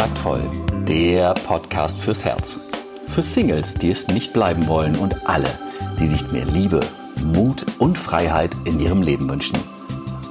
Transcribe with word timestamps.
Kontaktvoll, 0.00 0.50
der 0.88 1.34
Podcast 1.34 2.00
fürs 2.00 2.24
Herz. 2.24 2.58
Für 3.08 3.20
Singles, 3.20 3.74
die 3.74 3.90
es 3.90 4.08
nicht 4.08 4.32
bleiben 4.32 4.66
wollen 4.66 4.96
und 4.96 5.28
alle, 5.28 5.50
die 5.98 6.06
sich 6.06 6.32
mehr 6.32 6.46
Liebe, 6.46 6.80
Mut 7.22 7.66
und 7.78 7.98
Freiheit 7.98 8.56
in 8.64 8.80
ihrem 8.80 9.02
Leben 9.02 9.28
wünschen. 9.28 9.58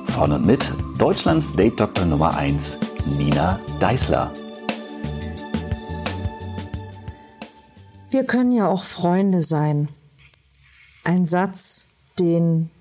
Von 0.08 0.32
und 0.32 0.44
mit 0.44 0.72
Deutschlands 0.98 1.56
Date 1.56 1.80
Doktor 1.80 2.06
Nummer 2.06 2.36
1, 2.36 2.80
Nina 3.16 3.60
Deißler. 3.80 4.34
Wir 8.10 8.24
können 8.24 8.52
ja 8.52 8.68
auch 8.68 8.82
Freunde 8.82 9.44
sein. 9.44 9.88
Ein 11.04 11.28
Satz, 11.28 11.90
den 12.18 12.72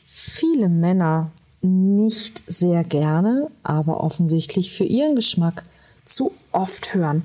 viele 0.00 0.68
Männer 0.68 1.32
nicht 1.60 2.44
sehr 2.46 2.84
gerne, 2.84 3.50
aber 3.64 4.00
offensichtlich 4.00 4.72
für 4.72 4.84
ihren 4.84 5.16
Geschmack 5.16 5.64
zu 6.04 6.32
oft 6.52 6.94
hören. 6.94 7.24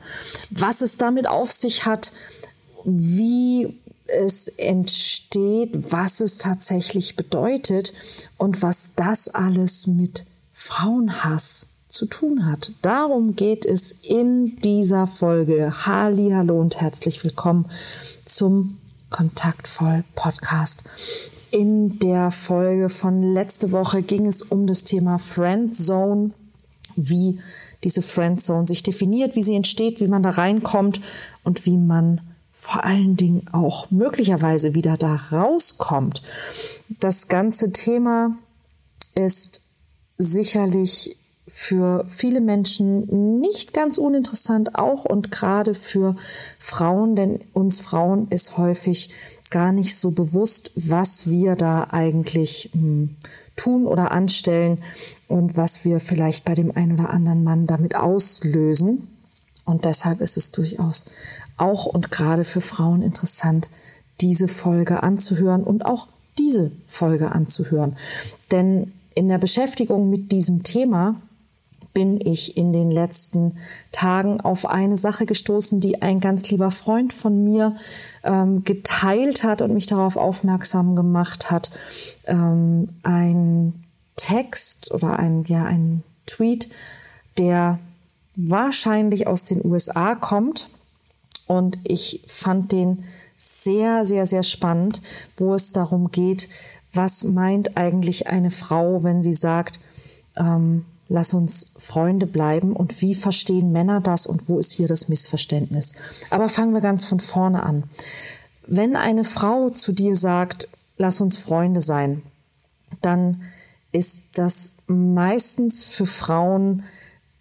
Was 0.49 0.81
es 0.81 0.97
damit 0.97 1.27
auf 1.27 1.51
sich 1.51 1.85
hat, 1.85 2.11
wie 2.83 3.79
es 4.07 4.47
entsteht, 4.47 5.91
was 5.91 6.19
es 6.19 6.37
tatsächlich 6.37 7.15
bedeutet 7.15 7.93
und 8.37 8.61
was 8.61 8.95
das 8.95 9.29
alles 9.29 9.87
mit 9.87 10.25
Frauenhass 10.51 11.67
zu 11.87 12.05
tun 12.05 12.45
hat. 12.45 12.73
Darum 12.81 13.35
geht 13.35 13.65
es 13.65 13.91
in 13.91 14.57
dieser 14.57 15.07
Folge. 15.07 15.85
Halli, 15.85 16.31
hallo 16.31 16.59
und 16.59 16.79
herzlich 16.79 17.23
willkommen 17.23 17.69
zum 18.23 18.77
Kontaktvoll 19.09 20.03
Podcast. 20.15 20.83
In 21.51 21.97
der 21.99 22.29
Folge 22.29 22.89
von 22.89 23.33
letzte 23.33 23.71
Woche 23.71 24.03
ging 24.03 24.27
es 24.27 24.43
um 24.43 24.67
das 24.67 24.83
Thema 24.83 25.17
Friendzone, 25.17 26.31
wie 26.95 27.39
diese 27.83 28.01
Friendzone 28.01 28.67
sich 28.67 28.83
definiert, 28.83 29.35
wie 29.35 29.43
sie 29.43 29.55
entsteht, 29.55 30.01
wie 30.01 30.07
man 30.07 30.23
da 30.23 30.31
reinkommt 30.31 31.01
und 31.43 31.65
wie 31.65 31.77
man 31.77 32.21
vor 32.51 32.83
allen 32.83 33.15
Dingen 33.15 33.45
auch 33.51 33.89
möglicherweise 33.91 34.73
wieder 34.73 34.97
da 34.97 35.15
rauskommt. 35.31 36.21
Das 36.99 37.27
ganze 37.27 37.71
Thema 37.71 38.37
ist 39.15 39.61
sicherlich 40.17 41.15
für 41.47 42.05
viele 42.07 42.41
Menschen 42.41 43.39
nicht 43.39 43.73
ganz 43.73 43.97
uninteressant, 43.97 44.75
auch 44.75 45.05
und 45.05 45.31
gerade 45.31 45.73
für 45.73 46.15
Frauen, 46.59 47.15
denn 47.15 47.39
uns 47.53 47.79
Frauen 47.79 48.27
ist 48.29 48.57
häufig 48.57 49.09
gar 49.49 49.71
nicht 49.71 49.95
so 49.95 50.11
bewusst, 50.11 50.71
was 50.75 51.27
wir 51.27 51.55
da 51.55 51.87
eigentlich 51.89 52.69
hm, 52.73 53.15
tun 53.59 53.85
oder 53.85 54.11
anstellen 54.11 54.81
und 55.27 55.57
was 55.57 55.85
wir 55.85 55.99
vielleicht 55.99 56.45
bei 56.45 56.55
dem 56.55 56.75
einen 56.75 56.93
oder 56.93 57.09
anderen 57.09 57.43
Mann 57.43 57.67
damit 57.67 57.95
auslösen. 57.95 59.07
Und 59.65 59.85
deshalb 59.85 60.21
ist 60.21 60.37
es 60.37 60.51
durchaus 60.51 61.05
auch 61.57 61.85
und 61.85 62.09
gerade 62.09 62.45
für 62.45 62.61
Frauen 62.61 63.01
interessant, 63.01 63.69
diese 64.21 64.47
Folge 64.47 65.03
anzuhören 65.03 65.63
und 65.63 65.85
auch 65.85 66.07
diese 66.37 66.71
Folge 66.85 67.31
anzuhören. 67.31 67.95
Denn 68.51 68.93
in 69.13 69.27
der 69.27 69.37
Beschäftigung 69.37 70.09
mit 70.09 70.31
diesem 70.31 70.63
Thema 70.63 71.21
bin 71.93 72.19
ich 72.21 72.55
in 72.57 72.71
den 72.71 72.91
letzten 72.91 73.57
Tagen 73.91 74.41
auf 74.41 74.65
eine 74.65 74.97
Sache 74.97 75.25
gestoßen, 75.25 75.79
die 75.79 76.01
ein 76.01 76.19
ganz 76.19 76.49
lieber 76.51 76.71
Freund 76.71 77.13
von 77.13 77.43
mir 77.43 77.75
ähm, 78.23 78.63
geteilt 78.63 79.43
hat 79.43 79.61
und 79.61 79.73
mich 79.73 79.87
darauf 79.87 80.17
aufmerksam 80.17 80.95
gemacht 80.95 81.51
hat. 81.51 81.71
Ähm, 82.25 82.87
ein 83.03 83.73
Text 84.15 84.91
oder 84.91 85.17
ein, 85.17 85.45
ja, 85.47 85.65
ein 85.65 86.03
Tweet, 86.25 86.69
der 87.37 87.79
wahrscheinlich 88.35 89.27
aus 89.27 89.43
den 89.43 89.65
USA 89.65 90.15
kommt. 90.15 90.69
Und 91.47 91.79
ich 91.83 92.21
fand 92.27 92.71
den 92.71 93.03
sehr, 93.35 94.05
sehr, 94.05 94.25
sehr 94.25 94.43
spannend, 94.43 95.01
wo 95.37 95.53
es 95.53 95.71
darum 95.71 96.11
geht, 96.11 96.49
was 96.93 97.23
meint 97.23 97.77
eigentlich 97.77 98.27
eine 98.27 98.51
Frau, 98.51 99.03
wenn 99.03 99.23
sie 99.23 99.33
sagt, 99.33 99.79
ähm, 100.35 100.85
lass 101.09 101.33
uns 101.33 101.71
Freunde 101.77 102.27
bleiben 102.27 102.73
und 102.73 103.01
wie 103.01 103.15
verstehen 103.15 103.71
Männer 103.71 103.99
das 103.99 104.27
und 104.27 104.47
wo 104.47 104.59
ist 104.59 104.71
hier 104.71 104.87
das 104.87 105.09
Missverständnis. 105.09 105.95
Aber 106.29 106.47
fangen 106.47 106.73
wir 106.73 106.81
ganz 106.81 107.03
von 107.03 107.19
vorne 107.19 107.63
an. 107.63 107.83
Wenn 108.67 108.95
eine 108.95 109.23
Frau 109.23 109.71
zu 109.71 109.91
dir 109.91 110.15
sagt, 110.15 110.69
lass 110.97 111.19
uns 111.19 111.39
Freunde 111.39 111.81
sein, 111.81 112.21
dann 113.01 113.41
ist 113.91 114.25
das 114.35 114.75
meistens 114.85 115.85
für 115.85 116.05
Frauen 116.05 116.83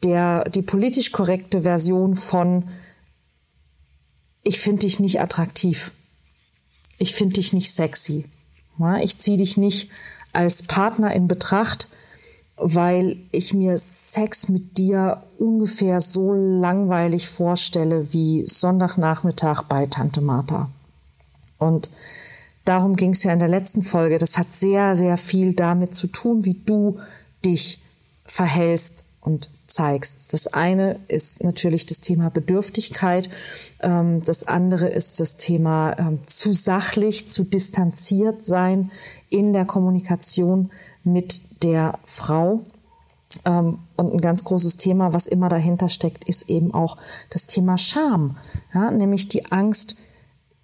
der, 0.03 0.49
die 0.49 0.62
politisch 0.62 1.12
korrekte 1.12 1.62
Version 1.62 2.15
von, 2.15 2.69
ich 4.43 4.59
finde 4.59 4.81
dich 4.81 4.99
nicht 4.99 5.21
attraktiv. 5.21 5.93
Ich 6.99 7.15
finde 7.15 7.34
dich 7.34 7.53
nicht 7.53 7.71
sexy. 7.71 8.25
Ich 9.03 9.19
ziehe 9.19 9.37
dich 9.37 9.57
nicht 9.57 9.91
als 10.33 10.62
Partner 10.62 11.12
in 11.12 11.28
Betracht, 11.28 11.89
weil 12.61 13.17
ich 13.31 13.55
mir 13.55 13.79
Sex 13.79 14.49
mit 14.49 14.79
dir 14.79 15.23
ungefähr 15.39 16.01
so 16.01 16.33
langweilig 16.33 17.29
vorstelle 17.29 18.13
wie 18.13 18.45
Sonntagnachmittag 18.47 19.63
bei 19.63 19.87
Tante 19.87 20.21
Martha. 20.21 20.69
Und 21.59 21.91
darum 22.65 22.97
ging 22.97 23.11
es 23.11 23.23
ja 23.23 23.33
in 23.33 23.39
der 23.39 23.49
letzten 23.49 23.83
Folge. 23.83 24.19
Das 24.19 24.39
hat 24.39 24.53
sehr, 24.53 24.97
sehr 24.97 25.17
viel 25.17 25.55
damit 25.55 25.95
zu 25.95 26.09
tun, 26.09 26.45
wie 26.45 26.55
du 26.55 26.99
dich 27.45 27.81
verhältst 28.25 29.05
und 29.21 29.51
zeigst. 29.69 30.33
Das 30.33 30.49
eine 30.49 30.99
ist 31.09 31.45
natürlich 31.45 31.87
das 31.87 32.01
Thema 32.01 32.31
Bedürftigkeit. 32.31 33.31
Ähm, 33.81 34.23
das 34.25 34.49
andere 34.49 34.89
ist 34.89 35.21
das 35.21 35.37
Thema 35.37 35.97
ähm, 35.99 36.21
zu 36.27 36.53
sachlich, 36.53 37.31
zu 37.31 37.45
distanziert 37.45 38.43
sein 38.43 38.91
in 39.29 39.53
der 39.53 39.67
Kommunikation 39.67 40.71
mit 41.13 41.63
der 41.63 41.99
Frau. 42.05 42.61
Ähm, 43.45 43.79
und 43.97 44.13
ein 44.13 44.21
ganz 44.21 44.45
großes 44.45 44.77
Thema, 44.77 45.13
was 45.13 45.27
immer 45.27 45.49
dahinter 45.49 45.89
steckt, 45.89 46.25
ist 46.29 46.49
eben 46.49 46.73
auch 46.73 46.97
das 47.31 47.47
Thema 47.47 47.79
Scham. 47.79 48.37
Ja, 48.75 48.91
nämlich 48.91 49.29
die 49.29 49.51
Angst, 49.51 49.97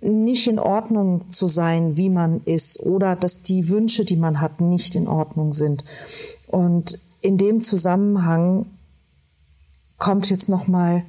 nicht 0.01 0.47
in 0.47 0.59
Ordnung 0.59 1.31
zu 1.31 1.47
sein, 1.47 1.97
wie 1.97 2.11
man 2.11 2.43
ist, 2.43 2.81
oder 2.81 3.17
dass 3.17 3.43
die 3.43 3.71
Wünsche, 3.71 4.05
die 4.05 4.17
man 4.17 4.41
hat, 4.41 4.61
nicht 4.61 4.97
in 4.97 5.09
Ordnung 5.09 5.53
sind. 5.53 5.85
Und 6.47 6.99
in 7.23 7.39
dem 7.39 7.61
Zusammenhang 7.61 8.67
kommt 9.99 10.29
jetzt 10.29 10.51
noch 10.51 10.67
mal 10.67 11.05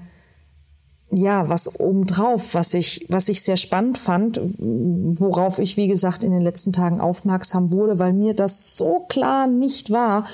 ja, 1.11 1.47
was 1.49 1.79
obendrauf, 1.79 2.55
was 2.55 2.73
ich, 2.73 3.05
was 3.09 3.29
ich 3.29 3.41
sehr 3.41 3.57
spannend 3.57 3.97
fand, 3.97 4.41
worauf 4.57 5.59
ich, 5.59 5.77
wie 5.77 5.87
gesagt, 5.87 6.23
in 6.23 6.31
den 6.31 6.41
letzten 6.41 6.73
Tagen 6.73 6.99
aufmerksam 6.99 7.71
wurde, 7.71 7.99
weil 7.99 8.11
mir 8.11 8.33
das 8.33 8.75
so 8.75 9.05
klar 9.07 9.47
nicht 9.47 9.91
war. 9.91 10.25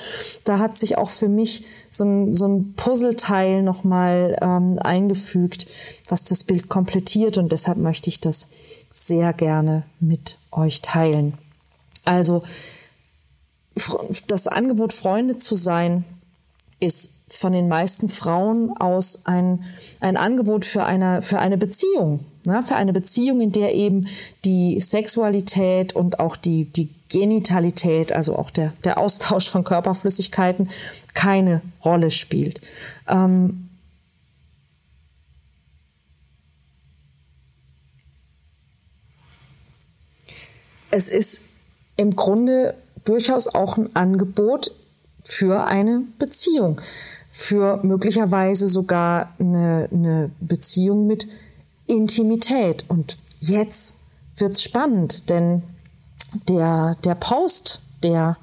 Da 0.44 0.58
hat 0.58 0.76
sich 0.76 0.96
auch 0.96 1.10
für 1.10 1.28
mich 1.28 1.64
so 1.90 2.04
ein, 2.04 2.34
so 2.34 2.48
ein 2.48 2.72
Puzzleteil 2.74 3.62
nochmal 3.62 4.36
ähm, 4.40 4.78
eingefügt, 4.78 5.66
was 6.08 6.24
das 6.24 6.44
Bild 6.44 6.68
komplettiert 6.68 7.38
und 7.38 7.52
deshalb 7.52 7.78
möchte 7.78 8.08
ich 8.08 8.20
das 8.20 8.48
sehr 8.90 9.32
gerne 9.32 9.84
mit 10.00 10.38
euch 10.50 10.82
teilen. 10.82 11.34
Also, 12.04 12.42
das 14.26 14.48
Angebot, 14.48 14.92
Freunde 14.92 15.36
zu 15.36 15.54
sein, 15.54 16.04
ist 16.80 17.12
von 17.32 17.52
den 17.52 17.66
meisten 17.66 18.10
Frauen 18.10 18.76
aus 18.76 19.22
ein, 19.24 19.64
ein 20.00 20.18
Angebot 20.18 20.66
für 20.66 20.84
eine, 20.84 21.22
für 21.22 21.38
eine 21.38 21.56
Beziehung. 21.56 22.20
Ne? 22.44 22.62
Für 22.62 22.76
eine 22.76 22.92
Beziehung, 22.92 23.40
in 23.40 23.52
der 23.52 23.74
eben 23.74 24.06
die 24.44 24.78
Sexualität 24.80 25.94
und 25.96 26.20
auch 26.20 26.36
die, 26.36 26.66
die 26.66 26.90
Genitalität, 27.08 28.12
also 28.12 28.36
auch 28.36 28.50
der, 28.50 28.74
der 28.84 28.98
Austausch 28.98 29.48
von 29.48 29.64
Körperflüssigkeiten, 29.64 30.68
keine 31.14 31.62
Rolle 31.82 32.10
spielt. 32.10 32.60
Ähm, 33.08 33.70
es 40.90 41.08
ist 41.08 41.44
im 41.96 42.14
Grunde 42.14 42.74
durchaus 43.06 43.48
auch 43.48 43.78
ein 43.78 43.96
Angebot 43.96 44.70
für 45.24 45.64
eine 45.64 46.02
Beziehung 46.18 46.80
für 47.32 47.80
möglicherweise 47.82 48.68
sogar 48.68 49.32
eine, 49.40 49.88
eine 49.90 50.30
Beziehung 50.40 51.06
mit 51.06 51.26
Intimität. 51.86 52.84
Und 52.88 53.16
jetzt 53.40 53.96
wird's 54.36 54.62
spannend, 54.62 55.30
denn 55.30 55.62
der, 56.48 56.96
der 57.04 57.14
Post, 57.14 57.80
der 58.02 58.36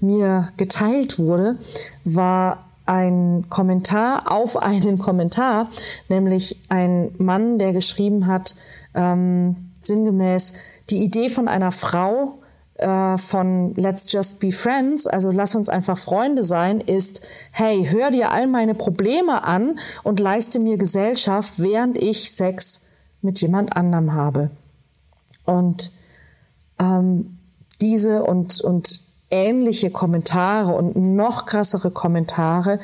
mir 0.00 0.48
geteilt 0.56 1.18
wurde, 1.18 1.58
war 2.04 2.64
ein 2.86 3.44
Kommentar 3.50 4.32
auf 4.32 4.56
einen 4.62 4.98
Kommentar, 4.98 5.68
nämlich 6.08 6.56
ein 6.70 7.14
Mann, 7.18 7.58
der 7.58 7.74
geschrieben 7.74 8.26
hat, 8.26 8.56
ähm, 8.94 9.70
sinngemäß, 9.80 10.54
die 10.88 11.04
Idee 11.04 11.28
von 11.28 11.46
einer 11.46 11.72
Frau, 11.72 12.39
äh, 12.80 13.18
von 13.18 13.74
Let's 13.74 14.10
Just 14.10 14.40
Be 14.40 14.52
Friends, 14.52 15.06
also 15.06 15.30
lass 15.30 15.54
uns 15.54 15.68
einfach 15.68 15.98
Freunde 15.98 16.44
sein, 16.44 16.80
ist, 16.80 17.22
hey, 17.52 17.86
hör 17.90 18.10
dir 18.10 18.32
all 18.32 18.46
meine 18.46 18.74
Probleme 18.74 19.44
an 19.44 19.78
und 20.02 20.20
leiste 20.20 20.58
mir 20.58 20.78
Gesellschaft, 20.78 21.54
während 21.58 21.98
ich 21.98 22.32
Sex 22.32 22.86
mit 23.22 23.40
jemand 23.40 23.76
anderem 23.76 24.14
habe. 24.14 24.50
Und 25.44 25.92
ähm, 26.78 27.38
diese 27.80 28.24
und, 28.24 28.60
und 28.60 29.00
ähnliche 29.30 29.90
Kommentare 29.90 30.72
und 30.72 30.96
noch 30.96 31.46
krassere 31.46 31.90
Kommentare 31.90 32.80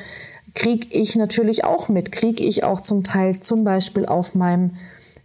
kriege 0.54 0.88
ich 0.90 1.16
natürlich 1.16 1.64
auch 1.64 1.88
mit, 1.88 2.12
kriege 2.12 2.42
ich 2.42 2.64
auch 2.64 2.80
zum 2.80 3.04
Teil 3.04 3.40
zum 3.40 3.64
Beispiel 3.64 4.06
auf 4.06 4.34
meinem 4.34 4.72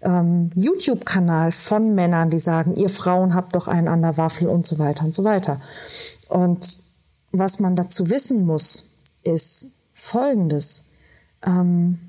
ähm, 0.02 0.50
YouTube-Kanal 0.56 1.52
von 1.52 1.94
Männern, 1.94 2.30
die 2.30 2.40
sagen, 2.40 2.76
ihr 2.76 2.90
Frauen 2.90 3.36
habt 3.36 3.56
doch 3.56 3.68
einen 3.68 3.88
an 3.88 4.02
der 4.02 4.18
Waffel 4.18 4.48
und 4.48 4.66
so 4.66 4.80
weiter 4.80 5.06
und 5.06 5.14
so 5.14 5.24
weiter. 5.24 5.62
Und 6.28 6.82
was 7.32 7.60
man 7.60 7.76
dazu 7.76 8.10
wissen 8.10 8.46
muss, 8.46 8.90
ist 9.24 9.74
Folgendes. 9.94 10.86
Ähm, 11.44 12.00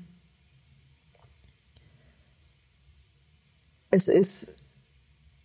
es 3.91 4.07
ist 4.07 4.55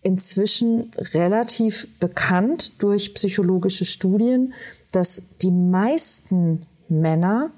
inzwischen 0.01 0.91
relativ 1.13 1.87
bekannt 1.99 2.81
durch 2.81 3.13
psychologische 3.13 3.85
Studien, 3.85 4.53
dass 4.91 5.21
die 5.41 5.51
meisten 5.51 6.65
Männer, 6.87 7.51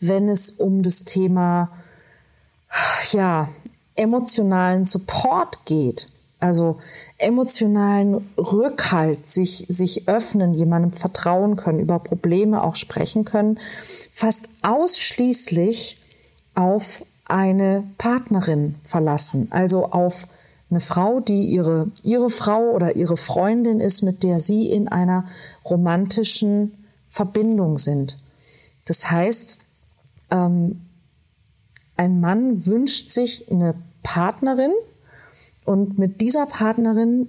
wenn 0.00 0.28
es 0.28 0.50
um 0.50 0.82
das 0.82 1.04
Thema 1.04 1.70
ja, 3.12 3.48
emotionalen 3.96 4.84
Support 4.84 5.64
geht, 5.64 6.08
also 6.40 6.78
emotionalen 7.18 8.28
Rückhalt, 8.36 9.26
sich, 9.26 9.66
sich 9.68 10.08
öffnen, 10.08 10.54
jemandem 10.54 10.92
vertrauen 10.92 11.56
können, 11.56 11.78
über 11.78 11.98
Probleme 11.98 12.62
auch 12.62 12.76
sprechen 12.76 13.24
können, 13.24 13.58
fast 14.10 14.48
ausschließlich 14.62 15.98
auf 16.54 17.04
eine 17.26 17.84
Partnerin 17.98 18.74
verlassen, 18.82 19.48
also 19.50 19.86
auf 19.86 20.26
eine 20.70 20.80
Frau, 20.80 21.20
die 21.20 21.46
ihre, 21.46 21.88
ihre 22.02 22.30
Frau 22.30 22.70
oder 22.70 22.96
ihre 22.96 23.16
Freundin 23.16 23.80
ist, 23.80 24.02
mit 24.02 24.22
der 24.22 24.40
sie 24.40 24.70
in 24.70 24.88
einer 24.88 25.24
romantischen 25.64 26.72
Verbindung 27.06 27.78
sind. 27.78 28.16
Das 28.84 29.10
heißt, 29.10 29.58
ähm, 30.30 30.80
ein 31.96 32.20
Mann 32.20 32.66
wünscht 32.66 33.10
sich 33.10 33.50
eine 33.50 33.74
Partnerin 34.02 34.72
und 35.64 35.98
mit 35.98 36.20
dieser 36.20 36.46
Partnerin 36.46 37.28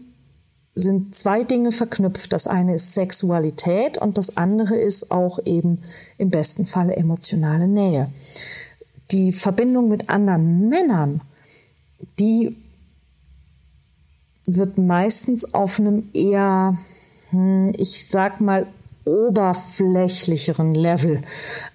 sind 0.73 1.15
zwei 1.15 1.43
Dinge 1.43 1.71
verknüpft. 1.71 2.33
Das 2.33 2.47
eine 2.47 2.75
ist 2.75 2.93
Sexualität 2.93 3.97
und 3.97 4.17
das 4.17 4.35
andere 4.35 4.75
ist 4.75 5.09
auch 5.09 5.39
eben 5.45 5.79
im 6.17 6.29
besten 6.29 6.65
Falle 6.65 6.95
emotionale 6.95 7.67
Nähe. 7.67 8.09
Die 9.11 9.31
Verbindung 9.31 9.87
mit 9.87 10.09
anderen 10.09 10.67
Männern, 10.67 11.21
die 12.19 12.57
wird 14.45 14.77
meistens 14.77 15.53
auf 15.53 15.79
einem 15.79 16.09
eher, 16.13 16.77
hm, 17.29 17.71
ich 17.77 18.07
sag 18.07 18.41
mal, 18.41 18.67
oberflächlicheren 19.05 20.75
Level 20.75 21.21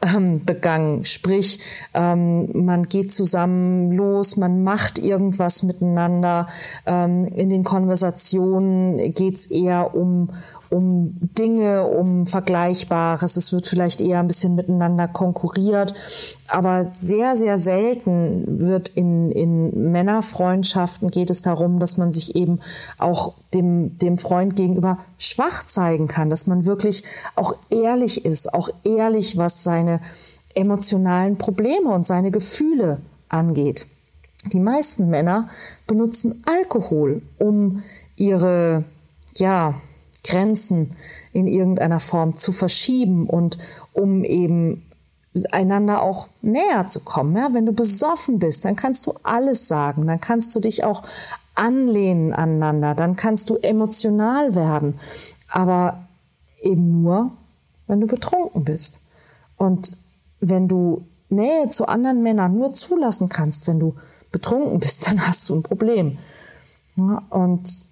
ähm, 0.02 0.44
begangen. 0.44 1.04
Sprich, 1.04 1.60
ähm, 1.94 2.64
man 2.64 2.84
geht 2.84 3.12
zusammen 3.12 3.92
los, 3.92 4.36
man 4.36 4.62
macht 4.62 4.98
irgendwas 4.98 5.62
miteinander. 5.62 6.48
Ähm, 6.86 7.26
in 7.26 7.48
den 7.48 7.64
Konversationen 7.64 9.14
geht's 9.14 9.46
eher 9.46 9.94
um, 9.94 10.30
um 10.70 11.16
Dinge, 11.20 11.86
um 11.86 12.26
Vergleichbares. 12.26 13.36
Es 13.36 13.52
wird 13.52 13.66
vielleicht 13.66 14.00
eher 14.00 14.20
ein 14.20 14.26
bisschen 14.26 14.54
miteinander 14.54 15.08
konkurriert. 15.08 15.94
Aber 16.46 16.84
sehr, 16.84 17.36
sehr 17.36 17.58
selten 17.58 18.60
wird 18.60 18.88
in, 18.88 19.30
in 19.32 19.90
Männerfreundschaften 19.90 21.10
geht 21.10 21.30
es 21.30 21.42
darum, 21.42 21.78
dass 21.78 21.96
man 21.96 22.12
sich 22.12 22.36
eben 22.36 22.60
auch 22.98 23.34
dem, 23.52 23.96
dem 23.98 24.18
Freund 24.18 24.56
gegenüber 24.56 24.98
schwach 25.18 25.66
zeigen 25.66 26.06
kann, 26.08 26.30
dass 26.30 26.46
man 26.46 26.64
wirklich 26.64 27.04
auch 27.34 27.54
ehrlich 27.70 28.24
ist, 28.24 28.54
auch 28.54 28.68
ehrlich, 28.84 29.36
was 29.36 29.62
seine 29.64 30.00
emotionalen 30.54 31.36
Probleme 31.36 31.90
und 31.90 32.06
seine 32.06 32.30
Gefühle 32.30 32.98
angeht. 33.28 33.86
Die 34.52 34.60
meisten 34.60 35.08
Männer 35.10 35.48
benutzen 35.86 36.42
Alkohol, 36.46 37.22
um 37.38 37.82
ihre, 38.16 38.84
ja, 39.36 39.74
Grenzen 40.24 40.96
in 41.32 41.46
irgendeiner 41.46 42.00
Form 42.00 42.36
zu 42.36 42.52
verschieben 42.52 43.26
und 43.28 43.58
um 43.92 44.24
eben 44.24 44.86
einander 45.52 46.02
auch 46.02 46.28
näher 46.42 46.88
zu 46.88 47.00
kommen. 47.00 47.36
Ja, 47.36 47.50
wenn 47.52 47.66
du 47.66 47.72
besoffen 47.72 48.38
bist, 48.38 48.64
dann 48.64 48.76
kannst 48.76 49.06
du 49.06 49.14
alles 49.22 49.68
sagen, 49.68 50.06
dann 50.06 50.20
kannst 50.20 50.54
du 50.54 50.60
dich 50.60 50.84
auch 50.84 51.02
anlehnen 51.54 52.32
aneinander, 52.32 52.94
dann 52.94 53.16
kannst 53.16 53.50
du 53.50 53.56
emotional 53.56 54.54
werden, 54.54 54.98
aber 55.48 56.08
eben 56.60 57.02
nur, 57.02 57.32
wenn 57.86 58.00
du 58.00 58.06
betrunken 58.06 58.64
bist. 58.64 59.00
Und 59.56 59.96
wenn 60.40 60.68
du 60.68 61.06
Nähe 61.28 61.68
zu 61.68 61.86
anderen 61.86 62.22
Männern 62.22 62.56
nur 62.56 62.72
zulassen 62.72 63.28
kannst, 63.28 63.66
wenn 63.66 63.78
du 63.78 63.94
betrunken 64.32 64.80
bist, 64.80 65.06
dann 65.06 65.26
hast 65.26 65.48
du 65.48 65.56
ein 65.56 65.62
Problem. 65.62 66.18
Ja, 66.96 67.22
und 67.30 67.82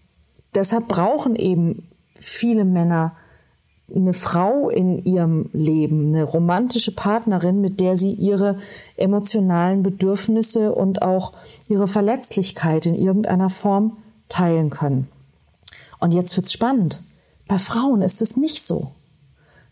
deshalb 0.55 0.89
brauchen 0.89 1.37
eben 1.37 1.88
viele 2.19 2.65
Männer 2.65 3.17
eine 3.95 4.13
Frau 4.13 4.69
in 4.69 4.99
ihrem 4.99 5.49
Leben, 5.53 6.09
eine 6.09 6.25
romantische 6.25 6.95
Partnerin, 6.95 7.61
mit 7.61 7.81
der 7.81 7.97
sie 7.97 8.13
ihre 8.13 8.59
emotionalen 8.97 9.83
Bedürfnisse 9.83 10.75
und 10.75 11.03
auch 11.03 11.33
ihre 11.69 11.87
Verletzlichkeit 11.87 12.85
in 12.85 12.95
irgendeiner 12.95 13.49
Form 13.49 13.97
teilen 14.29 14.69
können. 14.71 15.09
Und 16.01 16.13
jetzt 16.13 16.37
wird's 16.37 16.53
spannend. 16.53 17.03
Bei 17.47 17.59
Frauen 17.59 18.03
ist 18.03 18.21
es 18.21 18.37
nicht 18.37 18.63
so. 18.63 18.93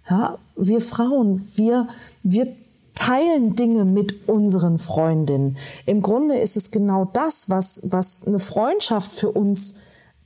Ja, 0.08 0.38
wir 0.56 0.81
Frauen, 0.81 1.43
wir, 1.56 1.88
wir 2.22 2.48
teilen 2.94 3.54
Dinge 3.54 3.84
mit 3.84 4.28
unseren 4.28 4.78
Freundinnen. 4.78 5.58
Im 5.84 6.00
Grunde 6.00 6.38
ist 6.38 6.56
es 6.56 6.70
genau 6.70 7.04
das, 7.04 7.50
was, 7.50 7.82
was 7.84 8.26
eine 8.26 8.38
Freundschaft 8.38 9.12
für 9.12 9.31
uns 9.31 9.74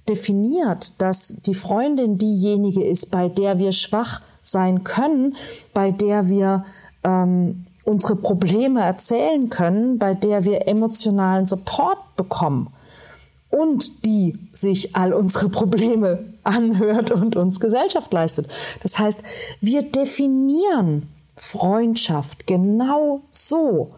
definiert, 0.08 0.92
dass 0.98 1.36
die 1.46 1.54
Freundin 1.54 2.18
diejenige 2.18 2.84
ist, 2.84 3.10
bei 3.10 3.28
der 3.28 3.58
wir 3.58 3.72
schwach 3.72 4.20
sein 4.42 4.84
können, 4.84 5.36
bei 5.74 5.90
der 5.92 6.28
wir 6.28 6.64
ähm, 7.04 7.66
unsere 7.84 8.16
Probleme 8.16 8.82
erzählen 8.82 9.48
können, 9.50 9.98
bei 9.98 10.14
der 10.14 10.44
wir 10.44 10.68
emotionalen 10.68 11.46
Support 11.46 11.98
bekommen 12.16 12.72
und 13.50 14.06
die 14.06 14.32
sich 14.52 14.96
all 14.96 15.12
unsere 15.12 15.48
Probleme 15.48 16.24
anhört 16.44 17.10
und 17.10 17.36
uns 17.36 17.60
Gesellschaft 17.60 18.12
leistet. 18.12 18.48
Das 18.82 18.98
heißt, 18.98 19.22
wir 19.60 19.82
definieren 19.82 21.08
Freundschaft 21.36 22.46
genau 22.46 23.22
so. 23.30 23.94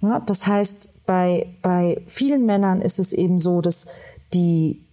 Ja, 0.00 0.20
das 0.20 0.46
heißt, 0.46 0.88
bei, 1.06 1.48
bei 1.62 2.02
vielen 2.06 2.46
Männern 2.46 2.80
ist 2.80 2.98
es 2.98 3.12
eben 3.12 3.38
so, 3.38 3.60
dass 3.60 3.86
die 4.32 4.84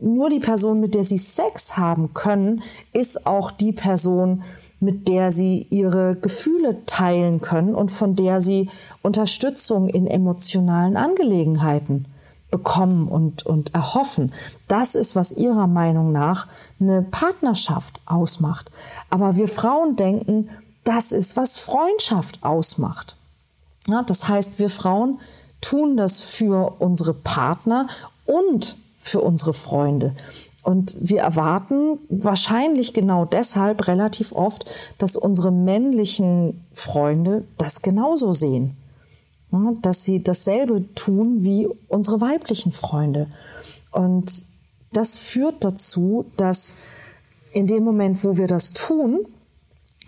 nur 0.00 0.30
die 0.30 0.40
Person, 0.40 0.80
mit 0.80 0.94
der 0.94 1.04
sie 1.04 1.18
Sex 1.18 1.76
haben 1.76 2.14
können, 2.14 2.62
ist 2.92 3.26
auch 3.26 3.50
die 3.50 3.72
Person, 3.72 4.42
mit 4.80 5.08
der 5.08 5.30
sie 5.30 5.66
ihre 5.70 6.16
Gefühle 6.16 6.84
teilen 6.86 7.40
können 7.40 7.74
und 7.74 7.90
von 7.90 8.16
der 8.16 8.40
sie 8.40 8.70
Unterstützung 9.02 9.88
in 9.88 10.06
emotionalen 10.06 10.96
Angelegenheiten 10.96 12.06
bekommen 12.50 13.06
und, 13.06 13.46
und 13.46 13.74
erhoffen. 13.74 14.32
Das 14.68 14.94
ist, 14.94 15.14
was 15.14 15.32
ihrer 15.32 15.66
Meinung 15.66 16.12
nach 16.12 16.48
eine 16.80 17.02
Partnerschaft 17.02 18.00
ausmacht. 18.06 18.70
Aber 19.08 19.36
wir 19.36 19.48
Frauen 19.48 19.96
denken, 19.96 20.48
das 20.84 21.12
ist, 21.12 21.36
was 21.36 21.58
Freundschaft 21.58 22.42
ausmacht. 22.42 23.16
Ja, 23.86 24.02
das 24.02 24.28
heißt, 24.28 24.58
wir 24.58 24.70
Frauen 24.70 25.20
tun 25.60 25.96
das 25.96 26.20
für 26.22 26.76
unsere 26.80 27.14
Partner 27.14 27.88
und 28.24 28.76
für 29.00 29.20
unsere 29.22 29.54
Freunde. 29.54 30.14
Und 30.62 30.94
wir 31.00 31.20
erwarten 31.20 31.98
wahrscheinlich 32.10 32.92
genau 32.92 33.24
deshalb 33.24 33.88
relativ 33.88 34.32
oft, 34.32 34.66
dass 34.98 35.16
unsere 35.16 35.50
männlichen 35.50 36.64
Freunde 36.72 37.44
das 37.56 37.80
genauso 37.80 38.32
sehen. 38.32 38.76
dass 39.82 40.04
sie 40.04 40.22
dasselbe 40.22 40.94
tun 40.94 41.42
wie 41.42 41.66
unsere 41.88 42.20
weiblichen 42.20 42.70
Freunde. 42.70 43.26
Und 43.90 44.44
das 44.92 45.16
führt 45.16 45.64
dazu, 45.64 46.26
dass 46.36 46.76
in 47.52 47.66
dem 47.66 47.82
Moment, 47.82 48.22
wo 48.22 48.36
wir 48.36 48.46
das 48.46 48.74
tun, 48.74 49.26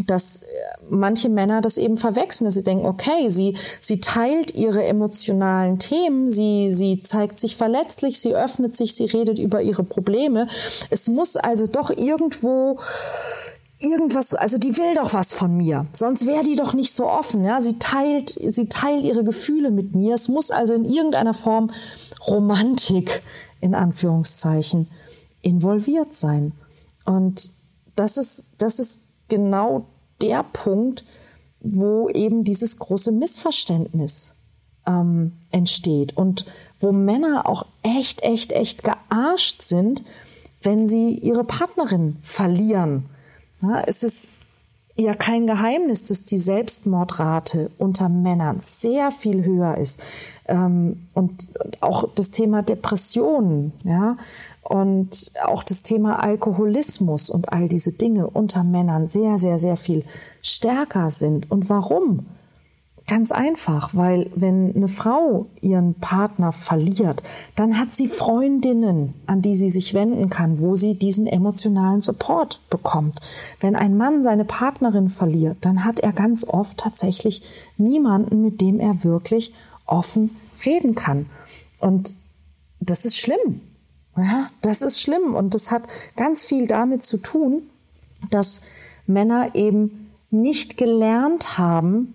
dass 0.06 0.42
äh, 0.42 0.46
manche 0.90 1.28
Männer 1.28 1.60
das 1.60 1.78
eben 1.78 1.96
verwechseln, 1.96 2.46
dass 2.46 2.54
sie 2.54 2.64
denken, 2.64 2.86
okay, 2.86 3.28
sie, 3.28 3.56
sie 3.80 4.00
teilt 4.00 4.54
ihre 4.54 4.84
emotionalen 4.84 5.78
Themen, 5.78 6.28
sie, 6.28 6.72
sie 6.72 7.02
zeigt 7.02 7.38
sich 7.38 7.56
verletzlich, 7.56 8.20
sie 8.20 8.34
öffnet 8.34 8.74
sich, 8.74 8.94
sie 8.94 9.04
redet 9.04 9.38
über 9.38 9.62
ihre 9.62 9.84
Probleme. 9.84 10.48
Es 10.90 11.08
muss 11.08 11.36
also 11.36 11.66
doch 11.66 11.90
irgendwo 11.90 12.76
irgendwas, 13.82 14.34
also 14.34 14.58
die 14.58 14.76
will 14.76 14.94
doch 14.94 15.12
was 15.12 15.32
von 15.32 15.56
mir, 15.56 15.86
sonst 15.92 16.26
wäre 16.26 16.44
die 16.44 16.56
doch 16.56 16.72
nicht 16.72 16.92
so 16.92 17.08
offen, 17.08 17.44
ja. 17.44 17.60
Sie 17.60 17.78
teilt, 17.78 18.38
sie 18.40 18.68
teilt 18.68 19.04
ihre 19.04 19.24
Gefühle 19.24 19.70
mit 19.70 19.94
mir. 19.94 20.14
Es 20.14 20.28
muss 20.28 20.50
also 20.50 20.74
in 20.74 20.84
irgendeiner 20.84 21.34
Form 21.34 21.70
Romantik, 22.26 23.22
in 23.60 23.74
Anführungszeichen, 23.74 24.88
involviert 25.42 26.14
sein. 26.14 26.52
Und 27.04 27.52
das 27.96 28.16
ist, 28.16 28.46
das 28.58 28.78
ist 28.78 29.02
genau 29.28 29.86
der 30.22 30.42
Punkt, 30.44 31.04
wo 31.60 32.08
eben 32.08 32.44
dieses 32.44 32.78
große 32.78 33.12
Missverständnis 33.12 34.36
ähm, 34.86 35.32
entsteht 35.50 36.16
und 36.16 36.46
wo 36.78 36.92
Männer 36.92 37.48
auch 37.48 37.66
echt, 37.82 38.22
echt, 38.22 38.52
echt 38.52 38.82
gearscht 38.84 39.62
sind, 39.62 40.02
wenn 40.62 40.88
sie 40.88 41.14
ihre 41.14 41.44
Partnerin 41.44 42.16
verlieren. 42.20 43.06
Ja, 43.60 43.82
es 43.86 44.02
ist 44.02 44.36
ja 45.02 45.14
kein 45.14 45.46
Geheimnis, 45.46 46.04
dass 46.04 46.24
die 46.24 46.38
Selbstmordrate 46.38 47.70
unter 47.78 48.08
Männern 48.08 48.60
sehr 48.60 49.10
viel 49.10 49.44
höher 49.44 49.76
ist. 49.76 50.02
Ähm, 50.46 51.02
und 51.14 51.48
auch 51.80 52.08
das 52.14 52.30
Thema 52.30 52.62
Depressionen, 52.62 53.72
ja, 53.84 54.16
und 54.62 55.32
auch 55.44 55.62
das 55.62 55.82
Thema 55.82 56.22
Alkoholismus 56.22 57.30
und 57.30 57.52
all 57.52 57.68
diese 57.68 57.92
Dinge 57.92 58.28
unter 58.30 58.64
Männern 58.64 59.06
sehr, 59.06 59.38
sehr, 59.38 59.58
sehr 59.58 59.76
viel 59.76 60.04
stärker 60.40 61.10
sind. 61.10 61.50
Und 61.50 61.68
warum? 61.68 62.26
Ganz 63.12 63.30
einfach, 63.30 63.94
weil 63.94 64.30
wenn 64.34 64.74
eine 64.74 64.88
Frau 64.88 65.44
ihren 65.60 65.92
Partner 65.96 66.50
verliert, 66.50 67.22
dann 67.56 67.78
hat 67.78 67.92
sie 67.92 68.06
Freundinnen, 68.06 69.12
an 69.26 69.42
die 69.42 69.54
sie 69.54 69.68
sich 69.68 69.92
wenden 69.92 70.30
kann, 70.30 70.60
wo 70.60 70.76
sie 70.76 70.94
diesen 70.94 71.26
emotionalen 71.26 72.00
Support 72.00 72.62
bekommt. 72.70 73.20
Wenn 73.60 73.76
ein 73.76 73.98
Mann 73.98 74.22
seine 74.22 74.46
Partnerin 74.46 75.10
verliert, 75.10 75.58
dann 75.60 75.84
hat 75.84 76.00
er 76.00 76.12
ganz 76.12 76.48
oft 76.48 76.78
tatsächlich 76.78 77.42
niemanden, 77.76 78.40
mit 78.40 78.62
dem 78.62 78.80
er 78.80 79.04
wirklich 79.04 79.52
offen 79.84 80.34
reden 80.64 80.94
kann. 80.94 81.26
Und 81.80 82.16
das 82.80 83.04
ist 83.04 83.18
schlimm. 83.18 83.60
Ja, 84.16 84.48
das 84.62 84.80
ist 84.80 85.02
schlimm 85.02 85.34
und 85.34 85.52
das 85.52 85.70
hat 85.70 85.82
ganz 86.16 86.46
viel 86.46 86.66
damit 86.66 87.02
zu 87.02 87.18
tun, 87.18 87.64
dass 88.30 88.62
Männer 89.06 89.54
eben 89.54 90.08
nicht 90.30 90.78
gelernt 90.78 91.58
haben, 91.58 92.14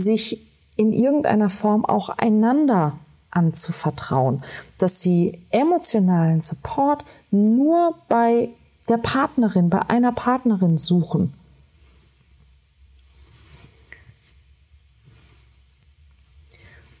sich 0.00 0.46
in 0.76 0.92
irgendeiner 0.92 1.50
Form 1.50 1.84
auch 1.84 2.08
einander 2.08 2.98
anzuvertrauen, 3.30 4.42
dass 4.78 5.00
sie 5.00 5.40
emotionalen 5.50 6.40
Support 6.40 7.04
nur 7.30 7.94
bei 8.08 8.48
der 8.88 8.98
Partnerin, 8.98 9.70
bei 9.70 9.82
einer 9.88 10.12
Partnerin 10.12 10.76
suchen. 10.76 11.32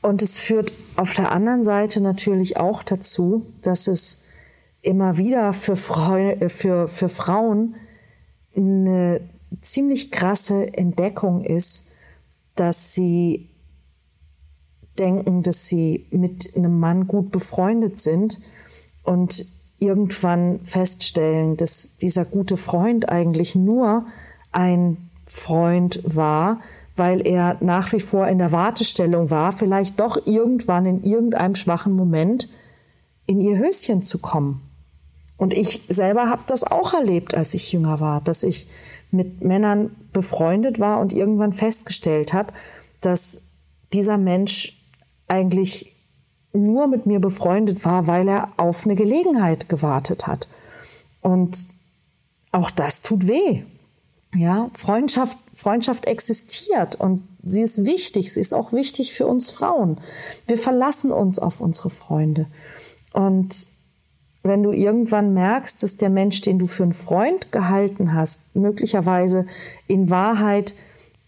Und 0.02 0.22
es 0.22 0.38
führt 0.38 0.72
auf 0.96 1.14
der 1.14 1.30
anderen 1.30 1.62
Seite 1.62 2.00
natürlich 2.00 2.56
auch 2.56 2.82
dazu, 2.82 3.44
dass 3.62 3.86
es 3.86 4.22
immer 4.82 5.18
wieder 5.18 5.52
für, 5.52 5.76
Freu 5.76 6.30
äh, 6.30 6.48
für, 6.48 6.88
für 6.88 7.08
Frauen 7.08 7.74
eine 8.56 9.20
ziemlich 9.60 10.10
krasse 10.10 10.72
Entdeckung 10.72 11.44
ist, 11.44 11.89
dass 12.60 12.92
sie 12.92 13.48
denken, 14.98 15.42
dass 15.42 15.66
sie 15.66 16.06
mit 16.10 16.54
einem 16.54 16.78
Mann 16.78 17.08
gut 17.08 17.30
befreundet 17.30 17.98
sind 17.98 18.38
und 19.02 19.46
irgendwann 19.78 20.60
feststellen, 20.62 21.56
dass 21.56 21.96
dieser 21.96 22.26
gute 22.26 22.58
Freund 22.58 23.08
eigentlich 23.08 23.56
nur 23.56 24.04
ein 24.52 25.10
Freund 25.24 26.02
war, 26.04 26.60
weil 26.96 27.26
er 27.26 27.56
nach 27.60 27.90
wie 27.94 28.00
vor 28.00 28.28
in 28.28 28.36
der 28.36 28.52
Wartestellung 28.52 29.30
war, 29.30 29.52
vielleicht 29.52 29.98
doch 29.98 30.26
irgendwann 30.26 30.84
in 30.84 31.02
irgendeinem 31.02 31.54
schwachen 31.54 31.94
Moment 31.94 32.50
in 33.24 33.40
ihr 33.40 33.56
Höschen 33.56 34.02
zu 34.02 34.18
kommen. 34.18 34.60
Und 35.38 35.54
ich 35.54 35.84
selber 35.88 36.28
habe 36.28 36.42
das 36.46 36.62
auch 36.62 36.92
erlebt, 36.92 37.32
als 37.32 37.54
ich 37.54 37.72
jünger 37.72 38.00
war, 38.00 38.20
dass 38.20 38.42
ich 38.42 38.66
mit 39.10 39.42
Männern 39.42 39.94
befreundet 40.12 40.78
war 40.78 41.00
und 41.00 41.12
irgendwann 41.12 41.52
festgestellt 41.52 42.32
habe, 42.32 42.52
dass 43.00 43.44
dieser 43.92 44.18
Mensch 44.18 44.80
eigentlich 45.28 45.94
nur 46.52 46.88
mit 46.88 47.06
mir 47.06 47.20
befreundet 47.20 47.84
war, 47.84 48.06
weil 48.06 48.28
er 48.28 48.48
auf 48.56 48.84
eine 48.84 48.96
Gelegenheit 48.96 49.68
gewartet 49.68 50.26
hat. 50.26 50.48
Und 51.20 51.68
auch 52.52 52.70
das 52.70 53.02
tut 53.02 53.28
weh. 53.28 53.62
Ja, 54.34 54.70
Freundschaft, 54.74 55.38
Freundschaft 55.52 56.06
existiert 56.06 56.96
und 56.96 57.26
sie 57.42 57.62
ist 57.62 57.84
wichtig. 57.84 58.32
Sie 58.32 58.40
ist 58.40 58.54
auch 58.54 58.72
wichtig 58.72 59.12
für 59.12 59.26
uns 59.26 59.50
Frauen. 59.50 59.98
Wir 60.46 60.56
verlassen 60.56 61.10
uns 61.10 61.38
auf 61.38 61.60
unsere 61.60 61.90
Freunde. 61.90 62.46
Und 63.12 63.70
wenn 64.42 64.62
du 64.62 64.72
irgendwann 64.72 65.34
merkst, 65.34 65.82
dass 65.82 65.96
der 65.96 66.10
Mensch, 66.10 66.40
den 66.40 66.58
du 66.58 66.66
für 66.66 66.84
einen 66.84 66.92
Freund 66.92 67.52
gehalten 67.52 68.14
hast, 68.14 68.56
möglicherweise 68.56 69.46
in 69.86 70.10
Wahrheit 70.10 70.74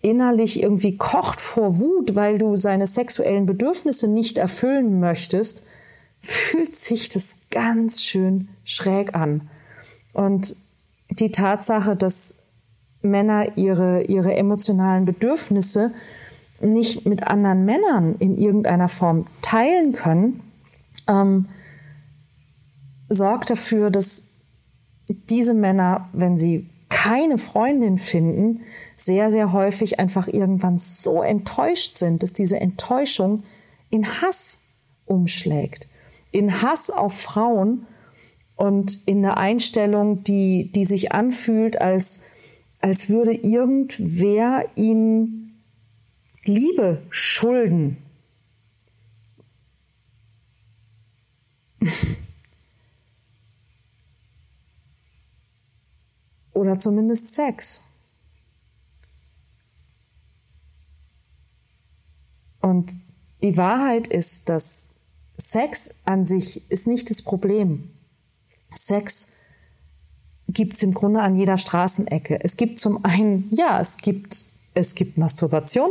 innerlich 0.00 0.62
irgendwie 0.62 0.96
kocht 0.96 1.40
vor 1.40 1.78
Wut, 1.78 2.16
weil 2.16 2.38
du 2.38 2.56
seine 2.56 2.86
sexuellen 2.86 3.46
Bedürfnisse 3.46 4.08
nicht 4.08 4.38
erfüllen 4.38 4.98
möchtest, 4.98 5.64
fühlt 6.18 6.74
sich 6.74 7.08
das 7.08 7.36
ganz 7.50 8.02
schön 8.02 8.48
schräg 8.64 9.14
an. 9.14 9.48
Und 10.12 10.56
die 11.10 11.30
Tatsache, 11.30 11.96
dass 11.96 12.38
Männer 13.02 13.56
ihre, 13.56 14.04
ihre 14.04 14.34
emotionalen 14.34 15.04
Bedürfnisse 15.04 15.92
nicht 16.60 17.06
mit 17.06 17.26
anderen 17.26 17.64
Männern 17.64 18.14
in 18.18 18.36
irgendeiner 18.36 18.88
Form 18.88 19.24
teilen 19.42 19.92
können, 19.92 20.40
ähm, 21.08 21.46
sorgt 23.12 23.50
dafür, 23.50 23.90
dass 23.90 24.28
diese 25.08 25.54
Männer, 25.54 26.08
wenn 26.12 26.38
sie 26.38 26.68
keine 26.88 27.38
Freundin 27.38 27.98
finden, 27.98 28.60
sehr, 28.96 29.30
sehr 29.30 29.52
häufig 29.52 29.98
einfach 29.98 30.28
irgendwann 30.28 30.78
so 30.78 31.22
enttäuscht 31.22 31.96
sind, 31.96 32.22
dass 32.22 32.32
diese 32.32 32.60
Enttäuschung 32.60 33.44
in 33.90 34.06
Hass 34.06 34.60
umschlägt. 35.06 35.88
In 36.30 36.62
Hass 36.62 36.90
auf 36.90 37.14
Frauen 37.14 37.86
und 38.56 39.06
in 39.06 39.18
eine 39.18 39.36
Einstellung, 39.36 40.22
die, 40.22 40.70
die 40.72 40.84
sich 40.84 41.12
anfühlt, 41.12 41.80
als, 41.80 42.24
als 42.80 43.08
würde 43.08 43.32
irgendwer 43.32 44.64
ihnen 44.76 45.60
Liebe 46.44 47.02
schulden. 47.10 47.96
oder 56.54 56.78
zumindest 56.78 57.32
Sex. 57.34 57.82
Und 62.60 62.92
die 63.42 63.56
Wahrheit 63.56 64.06
ist, 64.06 64.48
dass 64.48 64.90
Sex 65.36 65.94
an 66.04 66.24
sich 66.24 66.70
ist 66.70 66.86
nicht 66.86 67.10
das 67.10 67.22
Problem. 67.22 67.90
Sex 68.72 69.28
gibt 70.48 70.74
es 70.74 70.82
im 70.82 70.94
Grunde 70.94 71.20
an 71.20 71.34
jeder 71.34 71.58
Straßenecke. 71.58 72.38
Es 72.42 72.56
gibt 72.56 72.78
zum 72.78 73.04
einen, 73.04 73.48
ja, 73.52 73.80
es 73.80 73.96
gibt, 73.96 74.46
es 74.74 74.94
gibt 74.94 75.18
Masturbation 75.18 75.90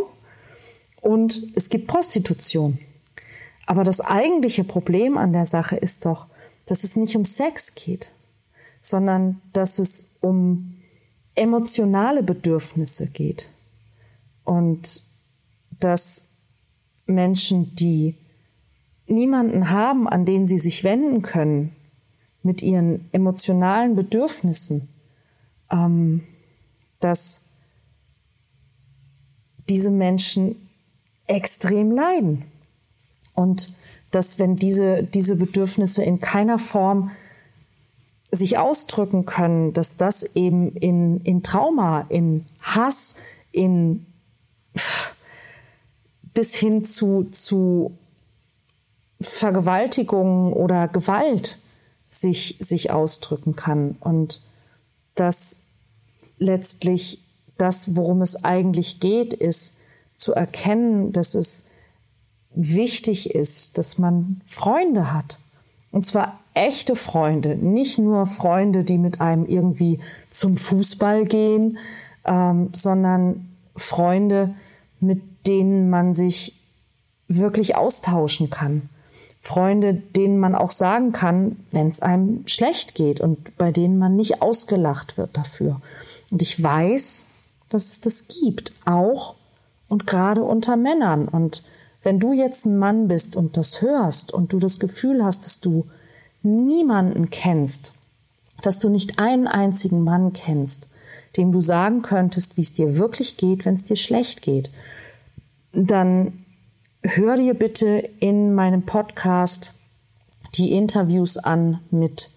und 1.01 1.44
es 1.56 1.70
gibt 1.70 1.88
Prostitution. 1.88 2.80
Aber 3.65 3.84
das 3.84 4.01
eigentliche 4.01 4.63
Problem 4.63 5.18
an 5.18 5.34
der 5.34 5.46
Sache 5.46 5.75
ist 5.75 6.06
doch, 6.06 6.27
dass 6.65 6.84
es 6.84 6.96
nicht 6.96 7.15
um 7.15 7.25
Sex 7.25 7.75
geht 7.75 8.12
sondern 8.82 9.40
dass 9.54 9.80
es 9.80 10.18
um 10.22 10.78
emotionale 11.36 12.24
Bedürfnisse 12.24 13.08
geht 13.08 13.48
und 14.44 15.04
dass 15.80 16.30
Menschen, 17.06 17.76
die 17.76 18.16
niemanden 19.08 19.70
haben, 19.70 20.08
an 20.08 20.26
den 20.26 20.48
sie 20.48 20.60
sich 20.60 20.84
wenden 20.84 21.22
können 21.22 21.76
mit 22.44 22.62
ihren 22.62 23.08
emotionalen 23.12 23.96
Bedürfnissen, 23.96 24.90
ähm, 25.70 26.24
dass 27.00 27.50
diese 29.70 29.92
Menschen 29.92 30.70
extrem 31.28 31.92
leiden. 31.92 32.46
Und 33.34 33.74
dass 34.12 34.40
wenn 34.40 34.56
diese, 34.58 35.04
diese 35.04 35.36
Bedürfnisse 35.36 36.04
in 36.04 36.20
keiner 36.20 36.60
Form 36.60 37.12
sich 38.32 38.58
ausdrücken 38.58 39.26
können, 39.26 39.74
dass 39.74 39.98
das 39.98 40.36
eben 40.36 40.74
in, 40.76 41.20
in 41.22 41.44
Trauma, 41.44 42.06
in 42.10 42.46
Hass, 42.62 43.18
in 43.52 44.06
bis 46.34 46.56
hin 46.56 46.86
zu, 46.86 47.26
zu 47.26 47.98
Vergewaltigungen 49.20 50.54
oder 50.54 50.88
Gewalt 50.88 51.60
sich, 52.08 52.58
sich 52.60 52.92
ausdrücken 52.92 53.56
kann. 53.56 53.98
Und 54.00 54.42
dass 55.16 55.64
letztlich 56.38 57.24
das, 57.58 57.96
worum 57.96 58.22
es 58.22 58.44
eigentlich 58.44 59.00
geht, 59.00 59.34
ist 59.34 59.78
zu 60.16 60.34
erkennen, 60.34 61.12
dass 61.12 61.36
es 61.36 61.68
wichtig 62.54 63.34
ist, 63.34 63.78
dass 63.78 63.98
man 63.98 64.42
Freunde 64.46 65.14
hat. 65.14 65.38
Und 65.92 66.06
zwar 66.06 66.41
echte 66.53 66.96
Freunde, 66.96 67.55
nicht 67.55 67.98
nur 67.98 68.25
Freunde, 68.25 68.84
die 68.84 68.98
mit 68.98 69.22
einem 69.22 69.46
irgendwie 69.46 70.00
zum 70.29 70.58
Fußball 70.58 71.25
gehen, 71.25 71.77
ähm, 72.25 72.70
sondern 72.74 73.50
Freunde, 73.75 74.53
mit 75.00 75.22
denen 75.48 75.89
man 75.89 76.13
sich 76.13 76.55
wirklich 77.27 77.75
austauschen 77.75 78.50
kann. 78.50 78.89
Freunde, 79.39 79.96
denen 79.96 80.38
man 80.38 80.53
auch 80.53 80.70
sagen 80.70 81.13
kann, 81.13 81.58
wenn 81.72 81.88
es 81.88 82.01
einem 82.01 82.46
schlecht 82.46 82.93
geht 82.93 83.22
und 83.22 83.58
bei 83.58 83.72
denen 83.72 83.98
man 83.98 84.15
nicht 84.15 84.41
ausgelacht 84.41 85.17
wird 85.17 85.36
dafür. 85.36 85.81
Und 86.29 86.43
ich 86.43 86.62
weiß, 86.62 87.25
dass 87.70 87.86
es 87.86 88.01
das 88.01 88.27
gibt, 88.27 88.74
auch 88.86 89.36
und 89.88 90.05
gerade 90.05 90.43
unter 90.43 90.75
Männern. 90.75 91.27
Und 91.27 91.63
wenn 92.03 92.20
du 92.20 92.34
jetzt 92.34 92.65
ein 92.65 92.77
Mann 92.77 93.08
bist 93.08 93.36
und 93.36 93.58
das 93.58 93.81
hörst 93.81 94.31
und 94.31 94.53
du 94.53 94.60
das 94.60 94.79
Gefühl 94.79 95.25
hast, 95.25 95.46
dass 95.46 95.60
du 95.60 95.88
niemanden 96.44 97.30
kennst, 97.30 97.94
dass 98.62 98.80
du 98.80 98.90
nicht 98.90 99.20
einen 99.20 99.48
einzigen 99.48 100.04
Mann 100.04 100.34
kennst, 100.34 100.90
dem 101.38 101.52
du 101.52 101.62
sagen 101.62 102.02
könntest, 102.02 102.58
wie 102.58 102.62
es 102.62 102.74
dir 102.74 102.98
wirklich 102.98 103.38
geht, 103.38 103.66
wenn 103.66 103.74
es 103.74 103.84
dir 103.84 103.96
schlecht 103.96 104.42
geht, 104.42 104.70
dann 105.74 106.46
hör 107.04 107.38
dir 107.38 107.54
bitte 107.54 108.10
in 108.20 108.54
meinem 108.54 108.84
Podcast 108.84 109.76
die 110.56 110.74
Interviews 110.74 111.38
an 111.38 111.80
mit 111.90 112.30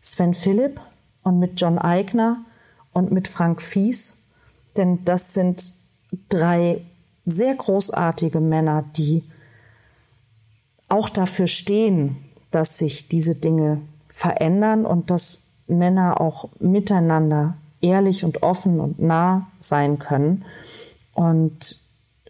Sven 0.00 0.34
Philipp 0.34 0.80
und 1.22 1.38
mit 1.38 1.60
John 1.60 1.78
Eigner 1.78 2.44
und 2.92 3.10
mit 3.10 3.28
Frank 3.28 3.60
Fies, 3.60 4.22
denn 4.76 5.04
das 5.04 5.34
sind 5.34 5.72
drei 6.28 6.80
sehr 7.24 7.54
großartige 7.54 8.40
Männer, 8.40 8.84
die 8.96 9.24
auch 10.88 11.08
dafür 11.08 11.48
stehen, 11.48 12.16
dass 12.56 12.78
sich 12.78 13.08
diese 13.08 13.34
Dinge 13.34 13.82
verändern 14.08 14.86
und 14.86 15.10
dass 15.10 15.48
Männer 15.66 16.22
auch 16.22 16.48
miteinander 16.58 17.58
ehrlich 17.82 18.24
und 18.24 18.42
offen 18.42 18.80
und 18.80 18.98
nah 18.98 19.50
sein 19.58 19.98
können. 19.98 20.42
Und 21.12 21.80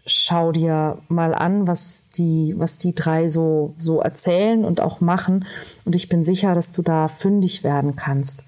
schau 0.05 0.51
dir 0.51 0.97
mal 1.07 1.33
an, 1.33 1.65
was 1.65 2.09
die, 2.09 2.53
was 2.57 2.77
die 2.77 2.93
drei 2.93 3.29
so, 3.29 3.73
so 3.77 4.01
erzählen 4.01 4.65
und 4.65 4.81
auch 4.81 4.99
machen. 4.99 5.45
Und 5.85 5.95
ich 5.95 6.09
bin 6.09 6.25
sicher, 6.25 6.53
dass 6.53 6.73
du 6.73 6.81
da 6.81 7.07
fündig 7.07 7.63
werden 7.63 7.95
kannst. 7.95 8.43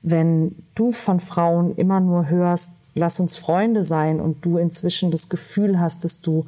Wenn 0.00 0.56
du 0.74 0.90
von 0.90 1.20
Frauen 1.20 1.76
immer 1.76 2.00
nur 2.00 2.30
hörst, 2.30 2.76
lass 2.94 3.20
uns 3.20 3.36
Freunde 3.36 3.84
sein 3.84 4.20
und 4.20 4.46
du 4.46 4.56
inzwischen 4.56 5.10
das 5.10 5.28
Gefühl 5.28 5.78
hast, 5.78 6.04
dass 6.04 6.22
du 6.22 6.46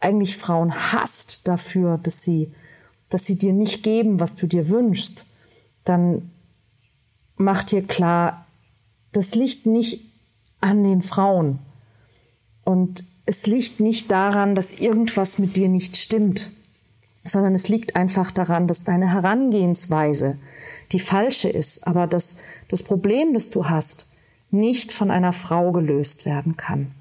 eigentlich 0.00 0.36
Frauen 0.36 0.74
hasst 0.74 1.46
dafür, 1.46 1.98
dass 2.02 2.22
sie, 2.22 2.52
dass 3.10 3.24
sie 3.24 3.38
dir 3.38 3.52
nicht 3.52 3.82
geben, 3.82 4.20
was 4.20 4.34
du 4.34 4.46
dir 4.46 4.68
wünschst, 4.68 5.26
dann 5.84 6.30
mach 7.36 7.64
dir 7.64 7.82
klar, 7.82 8.46
das 9.12 9.34
liegt 9.34 9.66
nicht 9.66 10.00
an 10.60 10.84
den 10.84 11.02
Frauen. 11.02 11.60
Und 12.64 13.04
es 13.24 13.46
liegt 13.46 13.80
nicht 13.80 14.10
daran, 14.10 14.54
dass 14.54 14.74
irgendwas 14.74 15.38
mit 15.38 15.56
dir 15.56 15.68
nicht 15.68 15.96
stimmt, 15.96 16.50
sondern 17.24 17.54
es 17.54 17.68
liegt 17.68 17.96
einfach 17.96 18.30
daran, 18.30 18.66
dass 18.66 18.84
deine 18.84 19.12
Herangehensweise 19.12 20.38
die 20.92 20.98
falsche 20.98 21.48
ist, 21.48 21.86
aber 21.86 22.06
dass 22.06 22.36
das 22.68 22.82
Problem, 22.82 23.34
das 23.34 23.50
du 23.50 23.68
hast, 23.68 24.06
nicht 24.50 24.92
von 24.92 25.10
einer 25.10 25.32
Frau 25.32 25.72
gelöst 25.72 26.24
werden 26.24 26.56
kann. 26.56 26.92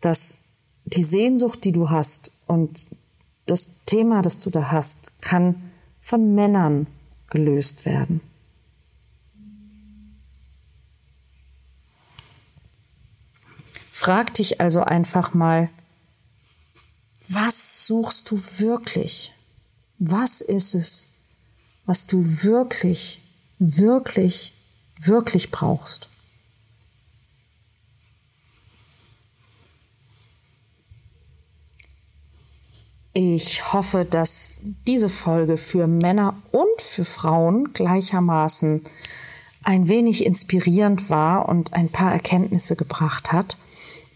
Dass 0.00 0.44
die 0.84 1.02
Sehnsucht, 1.02 1.64
die 1.64 1.72
du 1.72 1.90
hast 1.90 2.30
und 2.46 2.88
das 3.50 3.84
Thema, 3.84 4.22
das 4.22 4.40
du 4.42 4.50
da 4.50 4.70
hast, 4.70 5.10
kann 5.20 5.70
von 6.00 6.34
Männern 6.34 6.86
gelöst 7.30 7.86
werden. 7.86 8.20
Frag 13.92 14.32
dich 14.34 14.60
also 14.60 14.82
einfach 14.82 15.34
mal, 15.34 15.70
was 17.30 17.86
suchst 17.86 18.30
du 18.30 18.36
wirklich? 18.36 19.32
Was 19.98 20.40
ist 20.40 20.74
es, 20.74 21.08
was 21.84 22.06
du 22.06 22.24
wirklich, 22.44 23.20
wirklich, 23.58 24.52
wirklich 25.00 25.50
brauchst? 25.50 26.08
Ich 33.12 33.72
hoffe, 33.72 34.04
dass 34.04 34.60
diese 34.86 35.08
Folge 35.08 35.56
für 35.56 35.86
Männer 35.86 36.36
und 36.52 36.80
für 36.80 37.04
Frauen 37.04 37.72
gleichermaßen 37.72 38.82
ein 39.64 39.88
wenig 39.88 40.24
inspirierend 40.24 41.10
war 41.10 41.48
und 41.48 41.72
ein 41.74 41.88
paar 41.88 42.12
Erkenntnisse 42.12 42.76
gebracht 42.76 43.32
hat. 43.32 43.56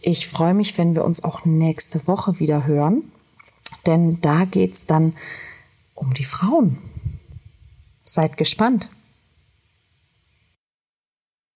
Ich 0.01 0.29
freue 0.29 0.55
mich, 0.55 0.79
wenn 0.79 0.95
wir 0.95 1.05
uns 1.05 1.25
auch 1.25 1.45
nächste 1.45 2.07
Woche 2.07 2.39
wieder 2.39 2.67
hören, 2.67 3.11
denn 3.87 4.21
da 4.21 4.45
geht's 4.45 4.87
dann 4.87 5.15
um 5.95 6.13
die 6.15 6.25
Frauen. 6.25 6.79
Seid 8.05 8.37
gespannt. 8.37 8.91